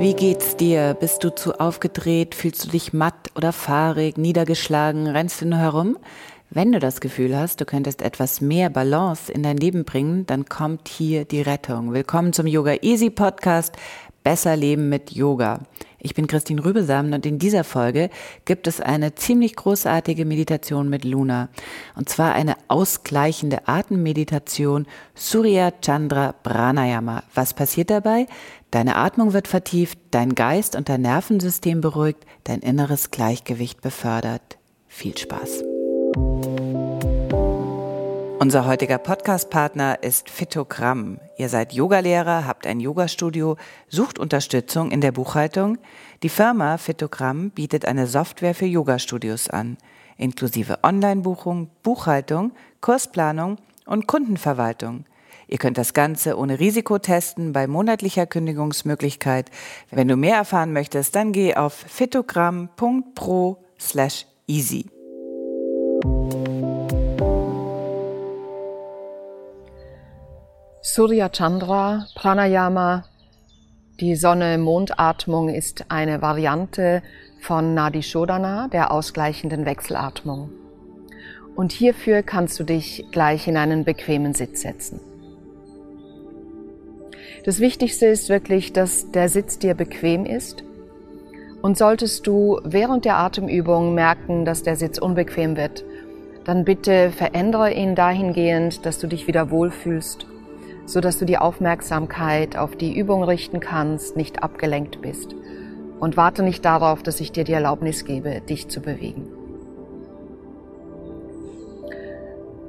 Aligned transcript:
Wie 0.00 0.14
geht's 0.14 0.56
dir? 0.56 0.96
Bist 0.98 1.24
du 1.24 1.34
zu 1.34 1.60
aufgedreht? 1.60 2.34
Fühlst 2.34 2.64
du 2.64 2.68
dich 2.70 2.94
matt 2.94 3.30
oder 3.34 3.52
fahrig, 3.52 4.16
niedergeschlagen? 4.16 5.06
Rennst 5.06 5.42
du 5.42 5.46
nur 5.46 5.58
herum? 5.58 5.98
Wenn 6.48 6.72
du 6.72 6.78
das 6.78 7.02
Gefühl 7.02 7.36
hast, 7.36 7.60
du 7.60 7.66
könntest 7.66 8.00
etwas 8.00 8.40
mehr 8.40 8.70
Balance 8.70 9.30
in 9.30 9.42
dein 9.42 9.58
Leben 9.58 9.84
bringen, 9.84 10.24
dann 10.24 10.46
kommt 10.46 10.88
hier 10.88 11.26
die 11.26 11.42
Rettung. 11.42 11.92
Willkommen 11.92 12.32
zum 12.32 12.46
Yoga 12.46 12.76
Easy 12.80 13.10
Podcast. 13.10 13.76
Besser 14.24 14.56
leben 14.56 14.88
mit 14.88 15.10
Yoga. 15.10 15.60
Ich 16.00 16.14
bin 16.14 16.26
Christine 16.26 16.64
Rübesamen 16.64 17.12
und 17.12 17.26
in 17.26 17.38
dieser 17.38 17.64
Folge 17.64 18.10
gibt 18.44 18.66
es 18.66 18.80
eine 18.80 19.14
ziemlich 19.14 19.54
großartige 19.54 20.24
Meditation 20.24 20.88
mit 20.88 21.04
Luna. 21.04 21.48
Und 21.94 22.08
zwar 22.08 22.32
eine 22.34 22.56
ausgleichende 22.68 23.68
Atemmeditation 23.68 24.86
Surya 25.14 25.72
Chandra 25.80 26.32
Pranayama. 26.42 27.22
Was 27.34 27.54
passiert 27.54 27.90
dabei? 27.90 28.26
Deine 28.70 28.96
Atmung 28.96 29.32
wird 29.32 29.48
vertieft, 29.48 29.98
dein 30.10 30.34
Geist 30.34 30.76
und 30.76 30.88
dein 30.88 31.02
Nervensystem 31.02 31.80
beruhigt, 31.80 32.24
dein 32.44 32.60
inneres 32.60 33.10
Gleichgewicht 33.10 33.80
befördert. 33.80 34.58
Viel 34.86 35.16
Spaß! 35.16 35.64
Unser 38.42 38.64
heutiger 38.64 38.96
Podcast-Partner 38.96 40.02
ist 40.02 40.30
Phytogramm. 40.30 41.20
Ihr 41.36 41.50
seid 41.50 41.74
Yogalehrer, 41.74 42.46
habt 42.46 42.66
ein 42.66 42.80
Yogastudio, 42.80 43.58
sucht 43.86 44.18
Unterstützung 44.18 44.90
in 44.92 45.02
der 45.02 45.12
Buchhaltung. 45.12 45.76
Die 46.22 46.30
Firma 46.30 46.78
Phytogramm 46.78 47.50
bietet 47.50 47.84
eine 47.84 48.06
Software 48.06 48.54
für 48.54 48.64
Yogastudios 48.64 49.50
an, 49.50 49.76
inklusive 50.16 50.78
Online-Buchung, 50.82 51.68
Buchhaltung, 51.82 52.52
Kursplanung 52.80 53.58
und 53.84 54.06
Kundenverwaltung. 54.06 55.04
Ihr 55.46 55.58
könnt 55.58 55.76
das 55.76 55.92
Ganze 55.92 56.38
ohne 56.38 56.60
Risiko 56.60 56.98
testen 56.98 57.52
bei 57.52 57.66
monatlicher 57.66 58.24
Kündigungsmöglichkeit. 58.24 59.50
Wenn 59.90 60.08
du 60.08 60.16
mehr 60.16 60.36
erfahren 60.36 60.72
möchtest, 60.72 61.14
dann 61.14 61.32
geh 61.32 61.56
auf 61.56 61.74
phytogramm.pro 61.74 63.62
slash 63.78 64.24
easy. 64.46 64.86
Surya 70.82 71.28
Chandra, 71.28 72.06
Pranayama, 72.14 73.04
die 74.00 74.16
Sonne-Mondatmung 74.16 75.50
ist 75.50 75.84
eine 75.90 76.22
Variante 76.22 77.02
von 77.38 77.74
Nadi 77.74 78.02
Shodhana, 78.02 78.68
der 78.68 78.90
ausgleichenden 78.90 79.66
Wechselatmung. 79.66 80.48
Und 81.54 81.72
hierfür 81.72 82.22
kannst 82.22 82.58
du 82.58 82.64
dich 82.64 83.04
gleich 83.12 83.46
in 83.46 83.58
einen 83.58 83.84
bequemen 83.84 84.32
Sitz 84.32 84.62
setzen. 84.62 85.00
Das 87.44 87.60
Wichtigste 87.60 88.06
ist 88.06 88.30
wirklich, 88.30 88.72
dass 88.72 89.10
der 89.10 89.28
Sitz 89.28 89.58
dir 89.58 89.74
bequem 89.74 90.24
ist. 90.24 90.64
Und 91.60 91.76
solltest 91.76 92.26
du 92.26 92.58
während 92.64 93.04
der 93.04 93.18
Atemübung 93.18 93.94
merken, 93.94 94.46
dass 94.46 94.62
der 94.62 94.76
Sitz 94.76 94.96
unbequem 94.96 95.58
wird, 95.58 95.84
dann 96.44 96.64
bitte 96.64 97.10
verändere 97.10 97.70
ihn 97.70 97.94
dahingehend, 97.94 98.86
dass 98.86 98.98
du 98.98 99.08
dich 99.08 99.26
wieder 99.26 99.50
wohlfühlst 99.50 100.29
so 100.90 101.00
dass 101.00 101.18
du 101.18 101.24
die 101.24 101.38
Aufmerksamkeit 101.38 102.56
auf 102.56 102.74
die 102.74 102.98
Übung 102.98 103.22
richten 103.22 103.60
kannst, 103.60 104.16
nicht 104.16 104.42
abgelenkt 104.42 105.00
bist. 105.00 105.36
Und 106.00 106.16
warte 106.16 106.42
nicht 106.42 106.64
darauf, 106.64 107.02
dass 107.04 107.20
ich 107.20 107.30
dir 107.30 107.44
die 107.44 107.52
Erlaubnis 107.52 108.04
gebe, 108.04 108.40
dich 108.40 108.68
zu 108.68 108.80
bewegen. 108.80 109.28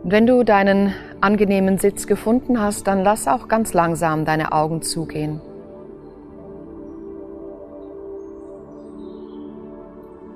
Und 0.03 0.11
wenn 0.11 0.27
du 0.27 0.43
deinen 0.43 0.93
angenehmen 1.19 1.79
Sitz 1.79 2.05
gefunden 2.05 2.61
hast, 2.61 2.85
dann 2.85 3.03
lass 3.03 3.27
auch 3.27 3.47
ganz 3.47 3.73
langsam 3.73 4.25
deine 4.25 4.51
Augen 4.51 4.81
zugehen. 4.81 5.41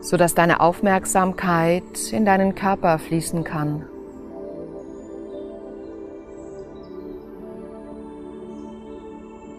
sodass 0.01 0.35
deine 0.35 0.59
Aufmerksamkeit 0.59 2.11
in 2.11 2.25
deinen 2.25 2.53
Körper 2.53 2.99
fließen 2.99 3.43
kann. 3.43 3.85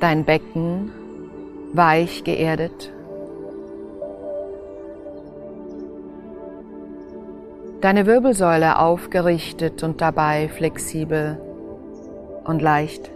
Dein 0.01 0.25
Becken 0.25 0.91
weich 1.73 2.25
geerdet. 2.25 2.93
Deine 7.81 8.07
Wirbelsäule 8.07 8.79
aufgerichtet 8.79 9.83
und 9.83 10.01
dabei 10.01 10.49
flexibel 10.49 11.41
und 12.45 12.63
leicht. 12.63 13.11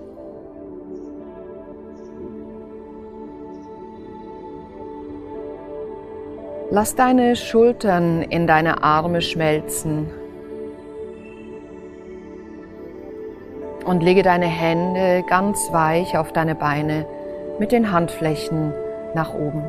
Lass 6.70 6.94
deine 6.94 7.34
Schultern 7.34 8.22
in 8.22 8.47
deine 8.47 8.84
Arme 8.84 9.22
schmelzen 9.22 10.19
und 13.91 14.05
lege 14.05 14.23
deine 14.23 14.47
Hände 14.47 15.25
ganz 15.27 15.73
weich 15.73 16.17
auf 16.17 16.33
deine 16.33 16.55
Beine 16.55 17.06
mit 17.59 17.73
den 17.73 17.91
Handflächen 17.91 18.73
nach 19.15 19.34
oben. 19.34 19.65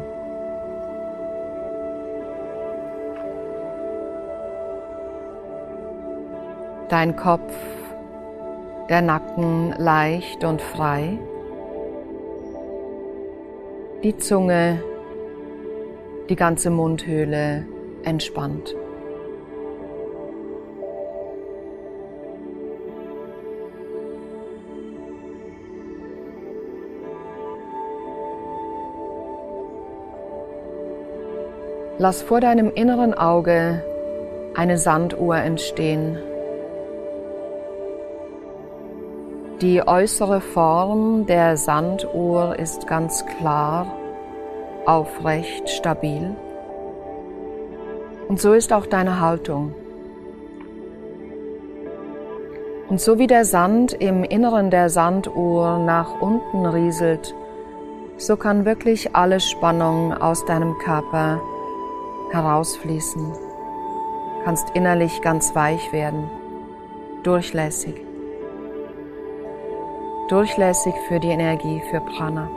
Dein 6.88 7.16
Kopf, 7.16 7.52
der 8.90 9.02
Nacken 9.02 9.74
leicht 9.80 10.44
und 10.44 10.62
frei. 10.62 11.18
Die 14.04 14.16
Zunge, 14.18 14.84
die 16.30 16.36
ganze 16.36 16.70
Mundhöhle 16.70 17.66
entspannt. 18.04 18.76
Lass 32.02 32.24
vor 32.24 32.42
deinem 32.42 32.72
inneren 32.74 33.14
Auge 33.14 33.84
eine 34.56 34.80
Sanduhr 34.80 35.36
entstehen. 35.36 36.18
Die 39.62 39.86
äußere 39.86 40.42
Form 40.42 41.28
der 41.28 41.58
Sanduhr 41.58 42.58
ist 42.58 42.88
ganz 42.88 43.24
klar, 43.38 43.86
aufrecht, 44.88 45.70
stabil. 45.70 46.36
Und 48.28 48.42
so 48.42 48.54
ist 48.54 48.74
auch 48.74 48.88
deine 48.88 49.20
Haltung. 49.20 49.76
Und 52.90 53.00
so 53.00 53.20
wie 53.20 53.28
der 53.28 53.46
Sand 53.46 53.94
im 53.94 54.24
Inneren 54.24 54.72
der 54.72 54.90
Sanduhr 54.90 55.78
nach 55.78 56.20
unten 56.20 56.66
rieselt, 56.66 57.36
so 58.18 58.38
kann 58.38 58.66
wirklich 58.66 59.16
alle 59.16 59.40
Spannung 59.40 60.16
aus 60.16 60.44
deinem 60.46 60.76
Körper 60.80 61.40
herausfließen, 62.32 63.34
kannst 64.44 64.70
innerlich 64.72 65.22
ganz 65.22 65.56
weich 65.56 65.92
werden, 65.92 66.30
durchlässig. 67.24 67.96
Durchlässig 70.30 70.94
für 71.08 71.20
die 71.20 71.28
Energie, 71.28 71.82
für 71.90 72.00
Prana. 72.00 72.50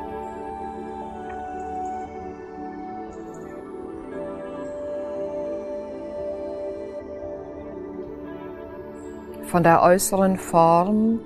Von 9.46 9.62
der 9.62 9.82
äußeren 9.82 10.36
Form 10.36 11.20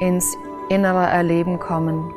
ins 0.00 0.36
innere 0.68 1.06
Erleben 1.06 1.58
kommen. 1.58 2.12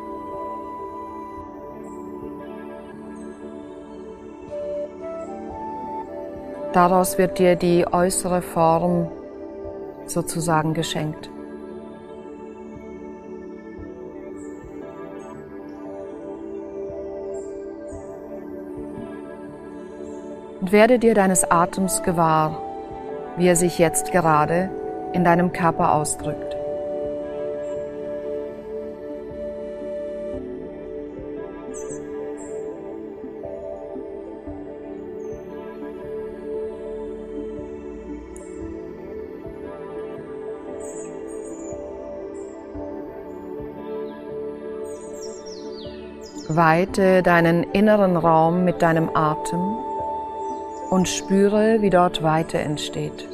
Daraus 6.74 7.18
wird 7.18 7.38
dir 7.38 7.58
die 7.58 7.86
äußere 7.92 8.42
Form 8.42 9.12
sozusagen 10.06 10.74
geschenkt. 10.74 11.30
Und 20.62 20.72
werde 20.72 20.98
dir 20.98 21.14
deines 21.14 21.50
Atems 21.50 22.04
gewahr, 22.04 22.62
wie 23.36 23.48
er 23.48 23.56
sich 23.56 23.78
jetzt 23.78 24.12
gerade 24.12 24.70
in 25.12 25.26
deinem 25.26 25.52
Körper 25.52 25.94
ausdrückt. 25.94 26.56
Weite 46.62 47.24
deinen 47.24 47.64
inneren 47.64 48.16
Raum 48.16 48.64
mit 48.64 48.84
deinem 48.84 49.10
Atem 49.16 49.80
und 50.92 51.10
spüre, 51.10 51.82
wie 51.82 51.90
dort 51.90 52.22
Weite 52.22 52.60
entsteht. 52.60 53.28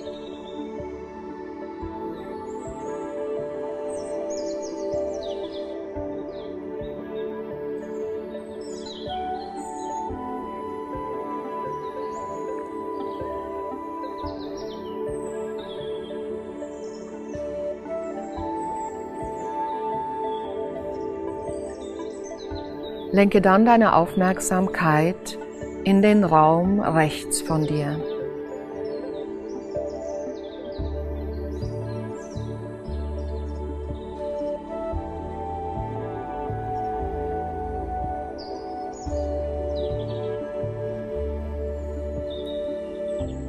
Lenke 23.18 23.42
dann 23.42 23.66
deine 23.66 23.96
Aufmerksamkeit 23.96 25.40
in 25.84 26.04
den 26.04 26.24
Raum 26.24 26.80
rechts 26.80 27.42
von 27.42 27.64
dir. 27.64 28.00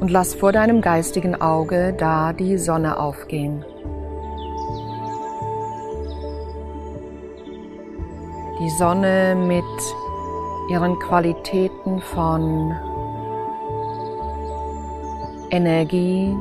Und 0.01 0.11
lass 0.11 0.35
vor 0.35 0.53
deinem 0.53 0.81
geistigen 0.81 1.39
Auge 1.39 1.93
da 1.93 2.33
die 2.33 2.57
Sonne 2.57 2.99
aufgehen. 2.99 3.67
Die 8.69 8.75
Sonne 8.75 9.35
mit 9.35 9.65
ihren 10.69 10.99
Qualitäten 10.99 12.03
von 12.03 12.77
Energie, 15.49 16.37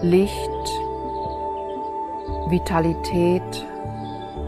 Licht, 0.00 0.80
Vitalität, 2.48 3.66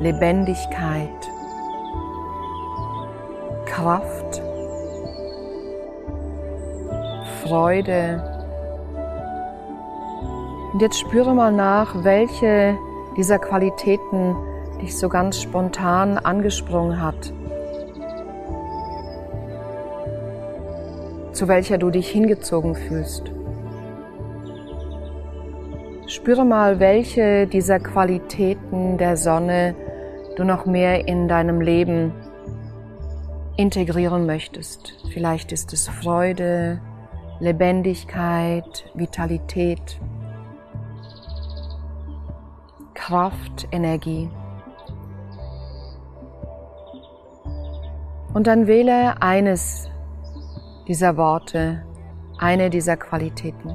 Lebendigkeit, 0.00 1.30
Kraft, 3.66 4.40
Freude. 7.44 8.22
Und 10.72 10.80
jetzt 10.80 11.00
spüre 11.00 11.34
mal 11.34 11.52
nach, 11.52 12.02
welche 12.02 12.78
dieser 13.14 13.38
Qualitäten 13.38 14.34
dich 14.80 14.96
so 14.96 15.08
ganz 15.08 15.40
spontan 15.40 16.18
angesprungen 16.18 17.02
hat. 17.02 17.32
zu 21.38 21.46
welcher 21.46 21.78
du 21.78 21.90
dich 21.90 22.08
hingezogen 22.08 22.74
fühlst. 22.74 23.30
Spüre 26.08 26.44
mal, 26.44 26.80
welche 26.80 27.46
dieser 27.46 27.78
Qualitäten 27.78 28.98
der 28.98 29.16
Sonne 29.16 29.76
du 30.34 30.42
noch 30.42 30.66
mehr 30.66 31.06
in 31.06 31.28
deinem 31.28 31.60
Leben 31.60 32.12
integrieren 33.56 34.26
möchtest. 34.26 34.94
Vielleicht 35.12 35.52
ist 35.52 35.72
es 35.72 35.88
Freude, 35.88 36.80
Lebendigkeit, 37.38 38.90
Vitalität, 38.94 40.00
Kraft, 42.94 43.68
Energie. 43.70 44.28
Und 48.38 48.46
dann 48.46 48.68
wähle 48.68 49.20
eines 49.20 49.90
dieser 50.86 51.16
Worte 51.16 51.82
eine 52.38 52.70
dieser 52.70 52.96
Qualitäten. 52.96 53.74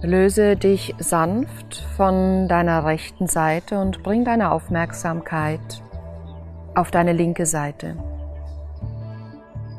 Löse 0.00 0.56
dich 0.56 0.94
sanft 0.96 1.84
von 1.98 2.48
deiner 2.48 2.86
rechten 2.86 3.26
Seite 3.26 3.78
und 3.78 4.02
bring 4.02 4.24
deine 4.24 4.52
Aufmerksamkeit 4.52 5.82
auf 6.74 6.90
deine 6.90 7.12
linke 7.12 7.44
Seite. 7.44 7.94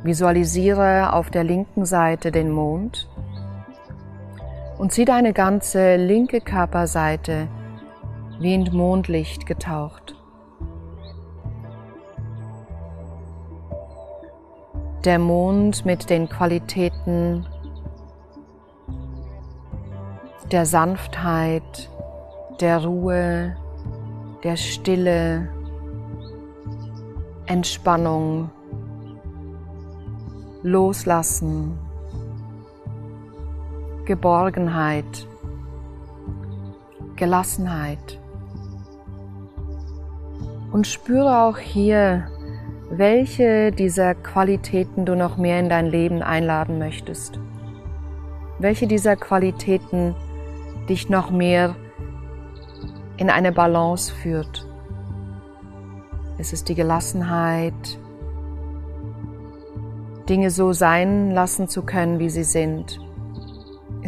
Visualisiere 0.04 1.14
auf 1.14 1.31
der 1.31 1.44
linken 1.44 1.86
Seite 1.86 2.31
den 2.31 2.52
Mond 2.52 3.08
und 4.80 4.94
sieh 4.94 5.06
deine 5.06 5.34
ganze 5.34 5.98
linke 5.98 6.40
Körperseite 6.40 7.50
wie 8.40 8.54
in 8.54 8.64
Mondlicht 8.72 9.46
getaucht. 9.46 10.16
Der 15.04 15.20
Mond 15.20 15.86
mit 15.86 16.10
den 16.10 16.30
Qualitäten 16.30 17.46
der 20.52 20.66
Sanftheit, 20.66 21.90
der 22.62 22.84
Ruhe, 22.86 23.58
der 24.44 24.56
Stille, 24.56 25.50
Entspannung, 27.45 28.50
Loslassen, 30.64 31.78
Geborgenheit, 34.09 35.28
Gelassenheit. 37.16 38.19
Und 40.71 40.87
spüre 40.87 41.44
auch 41.44 41.59
hier, 41.59 42.28
welche 42.89 43.71
dieser 43.71 44.16
Qualitäten 44.16 45.06
du 45.06 45.16
noch 45.16 45.37
mehr 45.37 45.59
in 45.59 45.69
dein 45.69 45.85
Leben 45.85 46.23
einladen 46.23 46.80
möchtest. 46.80 47.39
Welche 48.57 48.87
dieser 48.87 49.16
Qualitäten 49.16 50.16
dich 50.89 51.07
noch 51.11 51.30
mehr 51.30 51.75
in 53.18 53.30
eine 53.30 53.51
Balance 53.51 54.11
führt. 54.11 54.68
Es 56.39 56.51
ist 56.51 56.68
die 56.68 56.73
Gelassenheit, 56.73 57.99
Dinge 60.28 60.49
so 60.49 60.73
sein 60.73 61.30
lassen 61.30 61.68
zu 61.68 61.83
können, 61.83 62.18
wie 62.18 62.31
sie 62.31 62.44
sind. 62.44 62.99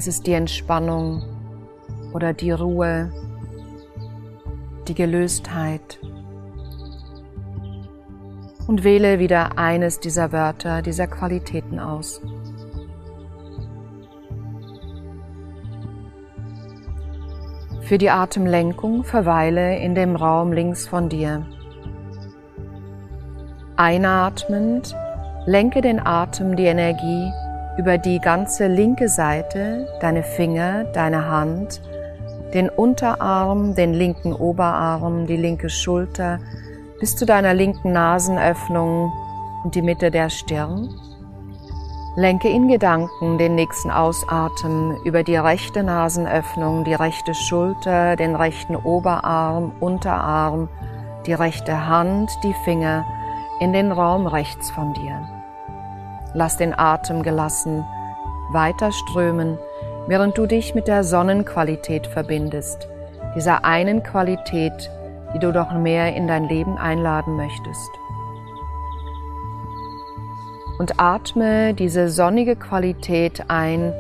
Es 0.01 0.08
ist 0.08 0.25
die 0.25 0.34
Entspannung 0.34 1.22
oder 2.12 2.34
die 2.34 2.50
Ruhe, 2.50 3.12
die 4.88 4.96
Gelöstheit. 4.96 6.00
Und 8.65 8.84
wähle 8.84 9.20
wieder 9.20 9.60
eines 9.60 10.00
dieser 10.00 10.31
Wörter, 10.31 10.81
dieser 10.81 11.05
Qualitäten 11.05 11.77
aus. 11.77 12.20
Für 17.81 18.00
die 18.00 18.10
Atemlenkung 18.10 19.03
verweile 19.03 19.77
in 19.77 19.93
dem 19.93 20.15
Raum 20.15 20.51
links 20.51 20.88
von 20.88 21.10
dir. 21.10 21.46
Einatmend 23.75 24.96
lenke 25.46 25.81
den 25.81 26.00
Atem 26.03 26.55
die 26.55 26.65
Energie 26.65 27.31
über 27.82 27.98
die 27.98 28.20
ganze 28.20 28.68
linke 28.68 29.10
Seite, 29.10 29.88
deine 30.02 30.22
Finger, 30.22 30.84
deine 30.94 31.28
Hand, 31.28 31.82
den 32.54 32.70
Unterarm, 32.70 33.74
den 33.74 33.96
linken 33.96 34.34
Oberarm, 34.34 35.26
die 35.26 35.36
linke 35.36 35.68
Schulter 35.68 36.38
bis 37.00 37.16
zu 37.16 37.26
deiner 37.26 37.56
linken 37.56 37.92
Nasenöffnung 37.92 39.12
und 39.64 39.74
die 39.74 39.82
Mitte 39.82 40.12
der 40.12 40.30
Stirn. 40.30 40.94
Lenke 42.16 42.50
in 42.50 42.68
Gedanken 42.68 43.40
den 43.40 43.56
nächsten 43.56 43.90
Ausatmen 43.90 44.98
über 45.04 45.24
die 45.24 45.38
rechte 45.38 45.82
Nasenöffnung, 45.82 46.84
die 46.84 46.94
rechte 46.94 47.34
Schulter, 47.34 48.16
den 48.16 48.36
rechten 48.36 48.76
Oberarm, 48.76 49.72
Unterarm, 49.80 50.70
die 51.26 51.34
rechte 51.34 51.88
Hand, 51.88 52.30
die 52.44 52.54
Finger 52.64 53.08
in 53.60 53.74
den 53.74 53.92
Raum 53.92 54.28
rechts 54.28 54.70
von 54.70 54.94
dir. 54.94 55.40
Lass 56.34 56.58
den 56.58 56.78
Atem 56.78 57.24
gelassen 57.24 57.84
weiter 58.54 58.92
strömen, 58.92 59.58
während 60.08 60.38
du 60.38 60.46
dich 60.46 60.76
mit 60.76 60.88
der 60.88 61.04
Sonnenqualität 61.04 62.08
verbindest, 62.08 62.88
dieser 63.36 63.66
einen 63.66 64.04
Qualität, 64.04 64.90
die 65.34 65.40
du 65.40 65.52
doch 65.52 65.72
mehr 65.72 66.16
in 66.16 66.28
dein 66.28 66.48
Leben 66.48 66.78
einladen 66.78 67.36
möchtest. 67.36 67.90
Und 70.80 71.00
atme 71.00 71.74
diese 71.74 72.10
sonnige 72.10 72.56
Qualität 72.56 73.46
ein 73.50 73.94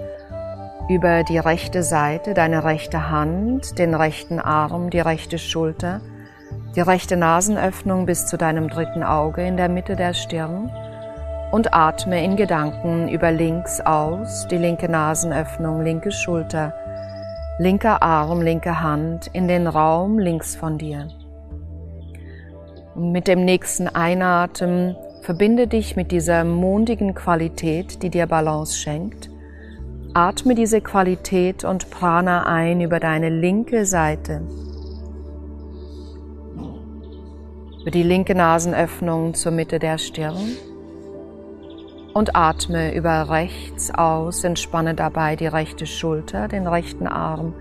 über 0.89 1.23
die 1.23 1.37
rechte 1.37 1.83
Seite, 1.83 2.33
deine 2.33 2.63
rechte 2.63 3.09
Hand, 3.09 3.77
den 3.77 3.93
rechten 3.93 4.39
Arm, 4.39 4.89
die 4.89 4.99
rechte 4.99 5.37
Schulter, 5.37 6.01
die 6.75 6.81
rechte 6.81 7.17
Nasenöffnung 7.17 8.05
bis 8.05 8.25
zu 8.25 8.37
deinem 8.37 8.67
dritten 8.67 9.03
Auge 9.03 9.45
in 9.45 9.57
der 9.57 9.69
Mitte 9.69 9.95
der 9.95 10.13
Stirn 10.13 10.71
und 11.51 11.73
atme 11.73 12.23
in 12.23 12.35
Gedanken 12.35 13.07
über 13.09 13.31
links 13.31 13.81
aus, 13.81 14.47
die 14.49 14.57
linke 14.57 14.89
Nasenöffnung, 14.89 15.81
linke 15.81 16.11
Schulter, 16.11 16.73
linker 17.59 18.01
Arm, 18.01 18.41
linke 18.41 18.81
Hand 18.81 19.27
in 19.33 19.47
den 19.47 19.67
Raum 19.67 20.17
links 20.17 20.55
von 20.55 20.77
dir. 20.77 21.07
Und 22.95 23.11
mit 23.11 23.27
dem 23.27 23.45
nächsten 23.45 23.87
Einatmen 23.87 24.95
Verbinde 25.21 25.67
dich 25.67 25.95
mit 25.95 26.11
dieser 26.11 26.43
mondigen 26.43 27.13
Qualität, 27.13 28.01
die 28.01 28.09
dir 28.09 28.25
Balance 28.25 28.75
schenkt. 28.75 29.29
Atme 30.15 30.55
diese 30.55 30.81
Qualität 30.81 31.63
und 31.63 31.91
Prana 31.91 32.47
ein 32.47 32.81
über 32.81 32.99
deine 32.99 33.29
linke 33.29 33.85
Seite. 33.85 34.41
Über 37.81 37.91
die 37.91 38.01
linke 38.01 38.33
Nasenöffnung 38.33 39.35
zur 39.35 39.51
Mitte 39.51 39.77
der 39.77 39.99
Stirn. 39.99 40.57
Und 42.13 42.35
atme 42.35 42.93
über 42.93 43.29
rechts 43.29 43.93
aus, 43.93 44.43
entspanne 44.43 44.95
dabei 44.95 45.35
die 45.35 45.47
rechte 45.47 45.85
Schulter, 45.85 46.47
den 46.47 46.67
rechten 46.67 47.07
Arm, 47.07 47.53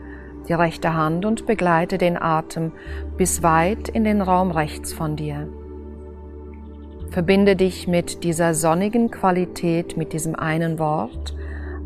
die 0.48 0.54
rechte 0.54 0.94
Hand 0.94 1.24
und 1.24 1.46
begleite 1.46 1.98
den 1.98 2.20
Atem 2.20 2.72
bis 3.16 3.42
weit 3.42 3.88
in 3.88 4.02
den 4.02 4.20
Raum 4.20 4.50
rechts 4.50 4.92
von 4.92 5.14
dir. 5.14 5.48
Verbinde 7.10 7.54
dich 7.56 7.86
mit 7.86 8.24
dieser 8.24 8.54
sonnigen 8.54 9.10
Qualität, 9.10 9.96
mit 9.96 10.12
diesem 10.12 10.36
einen 10.36 10.78
Wort. 10.78 11.34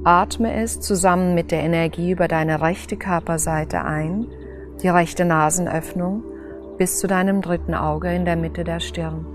Atme 0.04 0.54
es 0.54 0.80
zusammen 0.80 1.34
mit 1.34 1.50
der 1.50 1.62
Energie 1.62 2.10
über 2.12 2.28
deine 2.28 2.60
rechte 2.60 2.96
Körperseite 2.96 3.84
ein, 3.84 4.26
die 4.82 4.88
rechte 4.88 5.24
Nasenöffnung 5.24 6.22
bis 6.76 6.98
zu 6.98 7.06
deinem 7.06 7.40
dritten 7.40 7.74
Auge 7.74 8.12
in 8.12 8.24
der 8.24 8.36
Mitte 8.36 8.64
der 8.64 8.80
Stirn. 8.80 9.33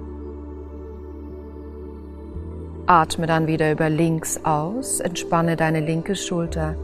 Atme 2.90 3.28
dann 3.28 3.46
wieder 3.46 3.72
über 3.72 3.88
links 3.88 4.40
aus, 4.44 5.00
entspanne 5.00 5.56
deine 5.56 5.80
linke 5.80 6.16
Schulter 6.16 6.76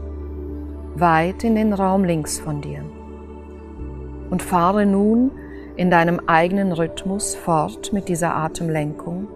weit 0.94 1.42
in 1.42 1.56
den 1.56 1.72
Raum 1.72 2.04
links 2.04 2.38
von 2.38 2.60
dir 2.60 2.84
und 4.30 4.40
fahre 4.40 4.86
nun 4.86 5.32
in 5.74 5.90
deinem 5.90 6.20
eigenen 6.28 6.70
Rhythmus 6.70 7.34
fort 7.34 7.92
mit 7.92 8.08
dieser 8.08 8.36
Atemlenkung. 8.36 9.26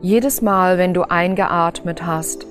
Jedes 0.00 0.40
Mal, 0.40 0.78
wenn 0.78 0.94
du 0.94 1.02
eingeatmet 1.02 2.06
hast, 2.06 2.46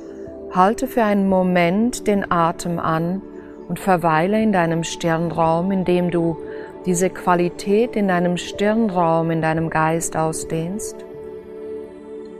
halte 0.51 0.85
für 0.85 1.03
einen 1.03 1.27
Moment 1.27 2.05
den 2.05 2.31
Atem 2.31 2.77
an 2.77 3.23
und 3.67 3.79
verweile 3.79 4.39
in 4.39 4.51
deinem 4.51 4.83
Stirnraum, 4.83 5.71
indem 5.71 6.11
du 6.11 6.37
diese 6.87 7.09
Qualität 7.09 7.95
in 7.95 8.07
deinem 8.07 8.37
Stirnraum, 8.37 9.29
in 9.29 9.41
deinem 9.41 9.69
Geist 9.69 10.17
ausdehnst 10.17 10.95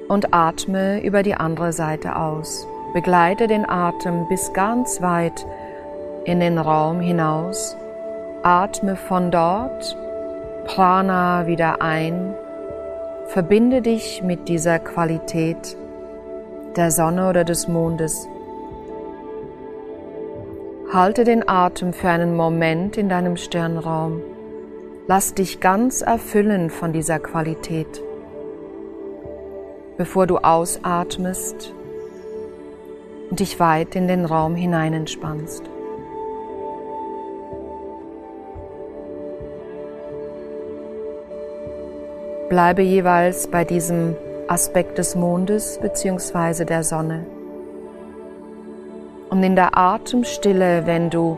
und 0.08 0.34
atme 0.34 1.04
über 1.04 1.22
die 1.22 1.36
andere 1.36 1.74
Seite 1.74 2.16
aus. 2.16 2.68
Begleite 2.94 3.48
den 3.48 3.70
Atem 3.70 4.28
bis 4.30 4.54
ganz 4.54 5.02
weit 5.02 5.46
in 6.24 6.40
den 6.40 6.58
Raum 6.58 7.02
hinaus 7.02 7.78
Atme 8.44 8.96
von 8.96 9.30
dort 9.30 9.98
Prana 10.66 11.48
wieder 11.48 11.82
ein. 11.82 12.34
Verbinde 13.28 13.82
dich 13.82 14.24
mit 14.24 14.48
dieser 14.48 14.80
Qualität 14.80 15.76
der 16.78 16.92
Sonne 16.92 17.30
oder 17.30 17.44
des 17.44 17.68
Mondes. 17.68 18.26
Halte 20.94 21.26
den 21.26 21.50
Atem 21.50 21.92
für 21.92 22.08
einen 22.08 22.38
Moment 22.38 22.98
in 22.98 23.10
deinem 23.10 23.36
Stirnraum. 23.36 24.22
Lass 25.10 25.34
dich 25.34 25.62
ganz 25.62 26.02
erfüllen 26.02 26.70
von 26.70 26.92
dieser 26.92 27.20
Qualität. 27.20 28.04
Bevor 29.96 30.28
du 30.28 30.38
ausatmest 30.40 31.74
und 33.30 33.40
dich 33.40 33.58
weit 33.58 33.96
in 33.96 34.10
den 34.10 34.26
Raum 34.26 34.56
hinein 34.56 34.94
entspannst. 34.94 35.64
Bleibe 42.50 42.82
jeweils 42.82 43.48
bei 43.48 43.64
diesem 43.64 44.14
Aspekt 44.50 44.98
des 44.98 45.16
Mondes 45.16 45.80
bzw. 45.82 46.66
der 46.66 46.84
Sonne. 46.84 47.26
Und 49.30 49.42
in 49.42 49.56
der 49.56 49.78
Atemstille, 49.78 50.86
wenn 50.86 51.10
du 51.10 51.38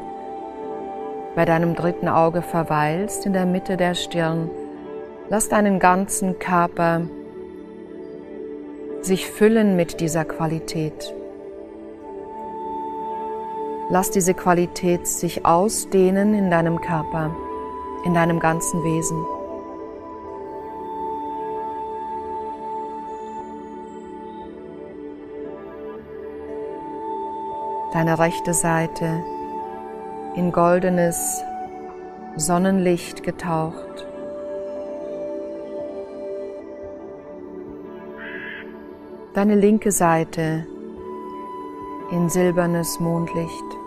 bei 1.35 1.45
deinem 1.45 1.75
dritten 1.75 2.07
Auge 2.07 2.41
verweilst, 2.41 3.25
in 3.25 3.33
der 3.33 3.45
Mitte 3.45 3.77
der 3.77 3.93
Stirn, 3.93 4.49
lass 5.29 5.49
deinen 5.49 5.79
ganzen 5.79 6.39
Körper 6.39 7.01
sich 9.01 9.29
füllen 9.29 9.75
mit 9.75 9.99
dieser 10.01 10.25
Qualität. 10.25 11.13
Lass 13.89 14.11
diese 14.11 14.33
Qualität 14.33 15.07
sich 15.07 15.45
ausdehnen 15.45 16.33
in 16.33 16.51
deinem 16.51 16.79
Körper, 16.81 17.35
in 18.05 18.13
deinem 18.13 18.39
ganzen 18.39 18.83
Wesen. 18.83 19.25
deine 27.91 28.19
rechte 28.19 28.53
Seite 28.53 29.23
in 30.35 30.51
goldenes 30.51 31.43
Sonnenlicht 32.35 33.23
getaucht. 33.23 34.07
Deine 39.33 39.55
linke 39.55 39.91
Seite 39.91 40.65
in 42.11 42.29
silbernes 42.29 42.99
Mondlicht. 42.99 43.79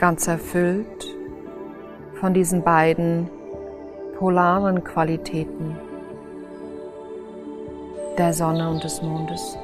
ganz 0.00 0.26
erfüllt 0.26 1.19
von 2.20 2.34
diesen 2.34 2.62
beiden 2.62 3.30
polaren 4.18 4.84
Qualitäten 4.84 5.74
der 8.18 8.34
Sonne 8.34 8.68
und 8.68 8.84
des 8.84 9.00
Mondes. 9.00 9.56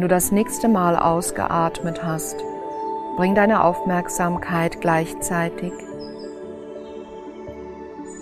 Wenn 0.00 0.08
du 0.08 0.14
das 0.14 0.32
nächste 0.32 0.66
Mal 0.66 0.96
ausgeatmet 0.96 2.02
hast, 2.02 2.42
bring 3.18 3.34
deine 3.34 3.62
Aufmerksamkeit 3.62 4.80
gleichzeitig 4.80 5.74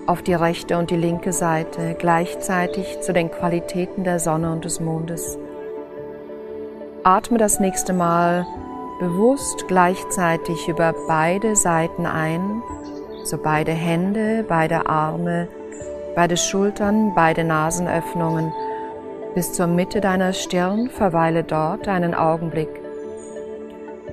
auf 0.08 0.23
die 0.23 0.35
rechte 0.35 0.76
und 0.76 0.90
die 0.90 0.97
linke 0.97 1.32
Seite, 1.32 1.94
gleichzeitig 1.97 3.00
zu 3.02 3.12
den 3.12 3.30
Qualitäten 3.30 4.02
der 4.02 4.18
Sonne 4.18 4.50
und 4.50 4.64
des 4.64 4.80
Mondes. 4.80 5.38
Atme 7.04 7.38
das 7.38 7.61
nächste 7.61 7.92
Mal 7.92 8.44
bewusst 8.99 9.68
gleichzeitig 9.68 10.66
über 10.66 10.92
beide 11.06 11.54
Seiten 11.54 12.06
ein 12.06 12.61
So 13.23 13.38
beide 13.38 13.70
Hände, 13.70 14.44
beide 14.49 14.88
Arme, 14.88 15.47
beide 16.16 16.37
Schultern, 16.37 17.14
beide 17.14 17.44
Nasenöffnungen 17.44 18.52
bis 19.38 19.52
zur 19.52 19.68
Mitte 19.68 20.00
deiner 20.00 20.33
Stirn, 20.33 20.90
verweile 20.90 21.45
dort 21.45 21.87
einen 21.87 22.12
Augenblick 22.12 22.71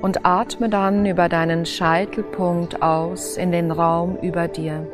und 0.03 0.24
atme 0.24 0.70
dann 0.70 1.03
über 1.08 1.29
deinen 1.29 1.65
Scheitelpunkt 1.65 2.84
aus 2.84 3.36
in 3.36 3.51
den 3.51 3.72
Raum 3.72 4.20
über 4.22 4.48
dir. 4.48 4.86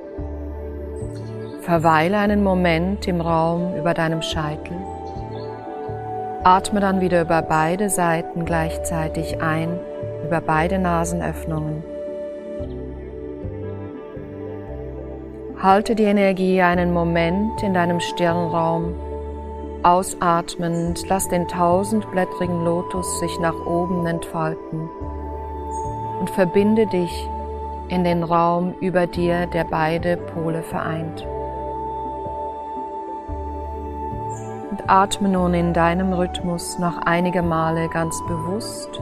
Verweile 1.60 2.18
einen 2.18 2.46
Moment 2.46 3.10
im 3.10 3.20
Raum 3.20 3.76
über 3.76 3.94
deinem 3.94 4.22
Scheitel. 4.22 4.78
Atme 6.46 6.80
dann 6.80 7.02
wieder 7.02 7.24
über 7.24 7.42
beide 7.42 7.90
Seiten 7.90 8.46
gleichzeitig 8.46 9.42
ein, 9.42 9.78
über 10.26 10.40
beide 10.40 10.80
Nasenöffnungen. 10.80 11.84
Halte 15.62 15.94
die 15.94 16.06
Energie 16.06 16.62
einen 16.62 16.94
Moment 16.94 17.62
in 17.62 17.74
deinem 17.74 18.00
Stirnraum. 18.00 19.11
Ausatmend, 19.84 21.08
lass 21.08 21.28
den 21.28 21.48
tausendblättrigen 21.48 22.64
Lotus 22.64 23.20
sich 23.20 23.40
nach 23.40 23.56
oben 23.66 24.06
entfalten 24.06 24.90
und 26.20 26.30
verbinde 26.30 26.86
dich 26.86 27.28
in 27.88 28.04
den 28.04 28.24
Raum 28.24 28.76
über 28.80 29.08
dir, 29.08 29.48
der 29.48 29.64
beide 29.64 30.18
Pole 30.18 30.62
vereint. 30.62 31.26
Und 34.70 34.84
atme 34.88 35.30
nun 35.30 35.54
in 35.56 35.74
deinem 35.74 36.14
Rhythmus 36.14 36.78
noch 36.78 36.98
einige 37.06 37.42
Male 37.42 37.90
ganz 37.90 38.16
bewusst 38.28 39.02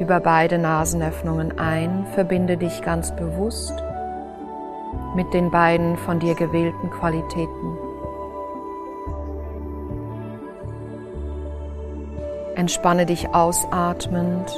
über 0.00 0.18
beide 0.18 0.58
Nasenöffnungen 0.58 1.58
ein, 1.58 2.06
verbinde 2.14 2.56
dich 2.56 2.82
ganz 2.82 3.14
bewusst 3.14 3.74
mit 5.14 5.32
den 5.32 5.50
beiden 5.50 5.96
von 5.98 6.18
dir 6.18 6.34
gewählten 6.34 6.90
Qualitäten. 6.90 7.83
Entspanne 12.64 13.04
dich 13.04 13.28
ausatmend 13.28 14.50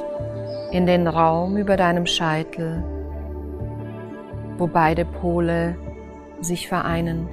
in 0.70 0.86
den 0.86 1.08
Raum 1.08 1.56
über 1.56 1.76
deinem 1.76 2.06
Scheitel, 2.06 2.84
wo 4.58 4.68
beide 4.68 5.04
Pole 5.04 5.74
sich 6.40 6.68
vereinen. 6.68 7.28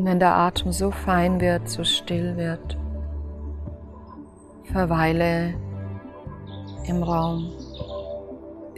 Und 0.00 0.06
wenn 0.06 0.18
der 0.18 0.34
Atem 0.34 0.72
so 0.72 0.90
fein 0.90 1.42
wird, 1.42 1.68
so 1.68 1.84
still 1.84 2.38
wird, 2.38 2.78
verweile 4.72 5.52
im 6.86 7.02
Raum. 7.02 7.52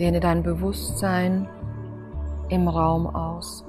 Dehne 0.01 0.19
dein 0.19 0.43
Bewusstsein 0.43 1.47
im 2.49 2.67
Raum 2.67 3.07
aus. 3.07 3.65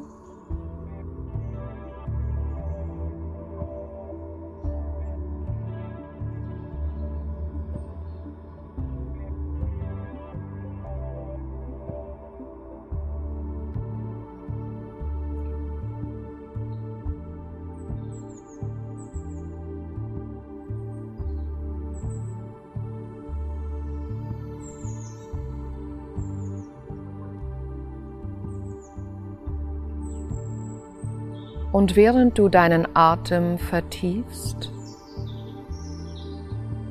Und 31.84 31.98
während 31.98 32.40
du 32.40 32.48
deinen 32.48 32.88
Atem 32.96 33.58
vertiefst, 33.58 34.72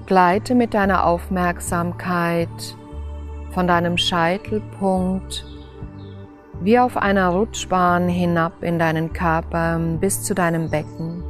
gleite 0.05 0.55
mit 0.55 0.75
deiner 0.75 1.07
Aufmerksamkeit 1.07 2.77
von 3.53 3.67
deinem 3.67 3.97
Scheitelpunkt 3.97 5.47
wie 6.61 6.79
auf 6.79 6.99
einer 6.99 7.31
Rutschbahn 7.31 8.07
hinab 8.07 8.63
in 8.63 8.79
deinen 8.79 9.15
Körper 9.15 9.79
bis 9.99 10.25
zu 10.25 10.35
deinem 10.35 10.69
Becken 10.69 11.25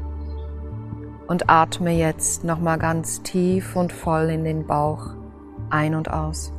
und 1.29 1.49
atme 1.49 1.93
jetzt 1.93 2.43
nochmal 2.43 2.79
ganz 2.79 3.23
tief 3.23 3.77
und 3.77 3.93
voll 3.93 4.29
in 4.31 4.43
den 4.43 4.67
Bauch 4.67 5.11
ein 5.71 5.95
und 5.95 6.11
aus. 6.11 6.53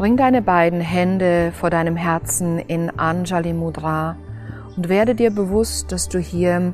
Bring 0.00 0.16
deine 0.16 0.40
beiden 0.40 0.80
Hände 0.80 1.52
vor 1.52 1.68
deinem 1.68 1.94
Herzen 1.94 2.58
in 2.58 2.88
Anjali 2.88 3.52
Mudra 3.52 4.16
und 4.74 4.88
werde 4.88 5.14
dir 5.14 5.30
bewusst, 5.30 5.92
dass 5.92 6.08
du 6.08 6.18
hier 6.18 6.72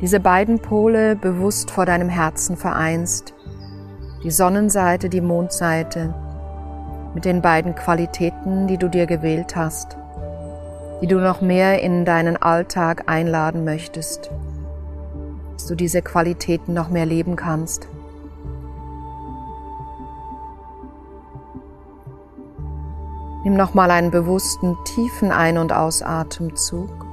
diese 0.00 0.20
beiden 0.20 0.58
Pole 0.58 1.16
bewusst 1.16 1.70
vor 1.70 1.84
deinem 1.84 2.08
Herzen 2.08 2.56
vereinst. 2.56 3.34
Die 4.22 4.30
Sonnenseite, 4.30 5.10
die 5.10 5.20
Mondseite 5.20 6.14
mit 7.14 7.26
den 7.26 7.42
beiden 7.42 7.74
Qualitäten, 7.74 8.68
die 8.68 8.78
du 8.78 8.88
dir 8.88 9.04
gewählt 9.04 9.54
hast, 9.54 9.98
die 11.02 11.06
du 11.06 11.18
noch 11.18 11.42
mehr 11.42 11.82
in 11.82 12.06
deinen 12.06 12.38
Alltag 12.38 13.02
einladen 13.06 13.64
möchtest, 13.64 14.30
dass 15.52 15.66
du 15.66 15.74
diese 15.74 16.00
Qualitäten 16.00 16.72
noch 16.72 16.88
mehr 16.88 17.04
leben 17.04 17.36
kannst. 17.36 17.86
Nimm 23.44 23.54
nochmal 23.54 23.90
einen 23.90 24.10
bewussten 24.10 24.78
tiefen 24.84 25.30
Ein- 25.30 25.58
und 25.58 25.70
Ausatemzug. 25.70 27.06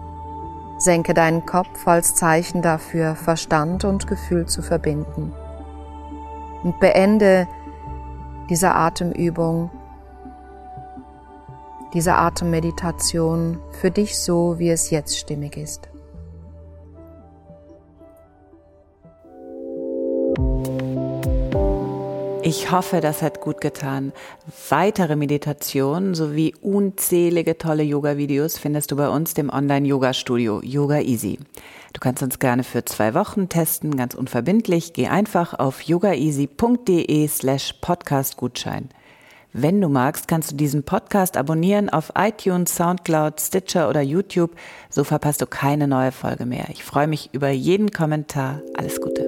Senke 0.77 1.13
deinen 1.13 1.45
Kopf 1.45 1.85
als 1.85 2.15
Zeichen 2.15 2.61
dafür, 2.61 3.15
Verstand 3.15 3.83
und 3.83 4.07
Gefühl 4.07 4.45
zu 4.45 4.61
verbinden. 4.61 5.33
Und 6.63 6.79
beende 6.79 7.49
diese 8.49 8.73
Atemübung, 8.73 9.69
diese 11.93 12.15
Atemmeditation 12.15 13.59
für 13.71 13.91
dich 13.91 14.17
so, 14.17 14.57
wie 14.57 14.69
es 14.69 14.89
jetzt 14.89 15.17
stimmig 15.17 15.57
ist. 15.57 15.90
Ich 22.43 22.71
hoffe, 22.71 23.01
das 23.01 23.21
hat 23.21 23.39
gut 23.39 23.61
getan. 23.61 24.13
Weitere 24.69 25.15
Meditationen 25.15 26.15
sowie 26.15 26.55
unzählige 26.59 27.59
tolle 27.59 27.83
Yoga-Videos 27.83 28.57
findest 28.57 28.91
du 28.91 28.95
bei 28.95 29.09
uns, 29.09 29.35
dem 29.35 29.51
Online-Yoga-Studio 29.51 30.59
Yoga 30.63 30.99
Easy. 31.01 31.37
Du 31.93 31.99
kannst 31.99 32.23
uns 32.23 32.39
gerne 32.39 32.63
für 32.63 32.83
zwei 32.83 33.13
Wochen 33.13 33.47
testen, 33.47 33.95
ganz 33.95 34.15
unverbindlich. 34.15 34.93
Geh 34.93 35.07
einfach 35.07 35.53
auf 35.59 35.83
yogaeasy.de 35.83 37.27
slash 37.27 37.73
podcastgutschein. 37.79 38.89
Wenn 39.53 39.79
du 39.79 39.89
magst, 39.89 40.27
kannst 40.27 40.51
du 40.51 40.55
diesen 40.55 40.81
Podcast 40.81 41.37
abonnieren 41.37 41.89
auf 41.89 42.13
iTunes, 42.17 42.75
Soundcloud, 42.75 43.39
Stitcher 43.39 43.87
oder 43.87 44.01
YouTube. 44.01 44.55
So 44.89 45.03
verpasst 45.03 45.41
du 45.41 45.45
keine 45.45 45.87
neue 45.87 46.11
Folge 46.11 46.47
mehr. 46.47 46.65
Ich 46.71 46.83
freue 46.83 47.07
mich 47.07 47.29
über 47.33 47.49
jeden 47.49 47.91
Kommentar. 47.91 48.61
Alles 48.75 48.99
Gute. 48.99 49.27